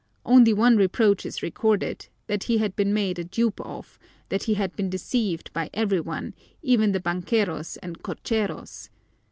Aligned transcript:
Only 0.25 0.51
one 0.51 0.77
reproach 0.77 1.27
is 1.27 1.43
recorded: 1.43 2.07
that 2.25 2.45
he 2.45 2.57
had 2.57 2.75
been 2.75 2.91
made 2.91 3.19
a 3.19 3.23
dupe 3.23 3.61
of, 3.63 3.99
that 4.29 4.45
he 4.45 4.55
had 4.55 4.75
been 4.75 4.89
deceived 4.89 5.53
by 5.53 5.69
every 5.75 5.99
one, 6.01 6.33
even 6.63 6.91
the 6.91 6.99
bankeros 6.99 7.77
and 7.83 8.01
cocheros. 8.01 8.89